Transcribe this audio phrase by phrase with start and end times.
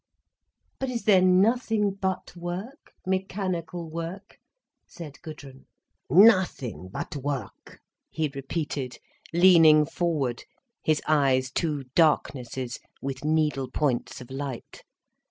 [0.79, 4.39] "But is there nothing but work—mechanical work?"
[4.87, 5.67] said Gudrun.
[6.09, 8.97] "Nothing but work!" he repeated,
[9.31, 10.43] leaning forward,
[10.83, 14.81] his eyes two darknesses, with needle points of light.